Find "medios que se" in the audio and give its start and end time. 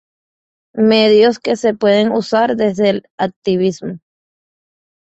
0.73-1.75